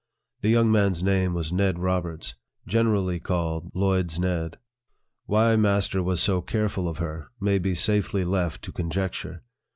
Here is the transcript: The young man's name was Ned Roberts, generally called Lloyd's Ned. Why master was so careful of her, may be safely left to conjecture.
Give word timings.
The 0.41 0.49
young 0.49 0.71
man's 0.71 1.03
name 1.03 1.35
was 1.35 1.53
Ned 1.53 1.77
Roberts, 1.77 2.33
generally 2.65 3.19
called 3.19 3.69
Lloyd's 3.75 4.17
Ned. 4.17 4.57
Why 5.27 5.55
master 5.55 6.01
was 6.01 6.19
so 6.23 6.41
careful 6.41 6.87
of 6.89 6.97
her, 6.97 7.27
may 7.39 7.59
be 7.59 7.75
safely 7.75 8.25
left 8.25 8.63
to 8.63 8.71
conjecture. 8.71 9.43